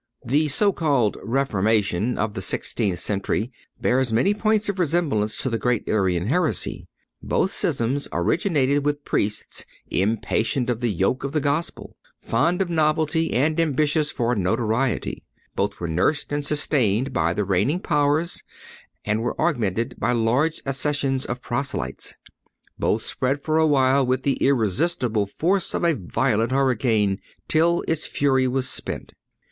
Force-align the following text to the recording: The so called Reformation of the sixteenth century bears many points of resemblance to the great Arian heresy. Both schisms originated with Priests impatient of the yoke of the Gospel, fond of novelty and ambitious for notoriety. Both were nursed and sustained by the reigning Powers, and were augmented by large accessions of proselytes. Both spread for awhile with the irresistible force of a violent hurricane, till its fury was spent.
The 0.25 0.47
so 0.47 0.73
called 0.73 1.15
Reformation 1.21 2.17
of 2.17 2.33
the 2.33 2.41
sixteenth 2.41 2.97
century 2.97 3.51
bears 3.79 4.11
many 4.11 4.33
points 4.33 4.67
of 4.67 4.79
resemblance 4.79 5.37
to 5.43 5.47
the 5.51 5.59
great 5.59 5.87
Arian 5.87 6.25
heresy. 6.25 6.87
Both 7.21 7.51
schisms 7.51 8.07
originated 8.11 8.83
with 8.83 9.05
Priests 9.05 9.63
impatient 9.91 10.71
of 10.71 10.79
the 10.79 10.91
yoke 10.91 11.23
of 11.23 11.33
the 11.33 11.39
Gospel, 11.39 11.95
fond 12.19 12.63
of 12.63 12.67
novelty 12.71 13.31
and 13.33 13.59
ambitious 13.59 14.09
for 14.11 14.33
notoriety. 14.35 15.27
Both 15.55 15.79
were 15.79 15.87
nursed 15.87 16.31
and 16.31 16.43
sustained 16.43 17.13
by 17.13 17.35
the 17.35 17.45
reigning 17.45 17.79
Powers, 17.79 18.41
and 19.05 19.21
were 19.21 19.39
augmented 19.39 19.99
by 19.99 20.13
large 20.13 20.63
accessions 20.65 21.25
of 21.25 21.43
proselytes. 21.43 22.15
Both 22.79 23.05
spread 23.05 23.43
for 23.43 23.59
awhile 23.59 24.03
with 24.03 24.23
the 24.23 24.37
irresistible 24.41 25.27
force 25.27 25.75
of 25.75 25.83
a 25.83 25.93
violent 25.93 26.51
hurricane, 26.51 27.19
till 27.47 27.83
its 27.87 28.07
fury 28.07 28.47
was 28.47 28.67
spent. 28.67 29.13